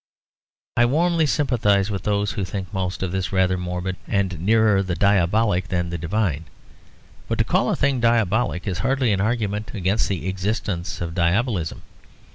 I 0.77 0.87
warmly 0.87 1.27
sympathise 1.27 1.91
with 1.91 2.01
those 2.01 2.31
who 2.31 2.43
think 2.43 2.73
most 2.73 3.03
of 3.03 3.11
this 3.11 3.31
rather 3.31 3.55
morbid, 3.55 3.97
and 4.07 4.39
nearer 4.39 4.81
the 4.81 4.95
diabolic 4.95 5.67
than 5.67 5.91
the 5.91 5.97
divine, 5.99 6.45
but 7.27 7.37
to 7.37 7.43
call 7.43 7.69
a 7.69 7.75
thing 7.75 7.99
diabolic 7.99 8.65
is 8.65 8.79
hardly 8.79 9.13
an 9.13 9.21
argument 9.21 9.75
against 9.75 10.09
the 10.09 10.27
existence 10.27 11.01
of 11.01 11.13
diabolism. 11.13 11.83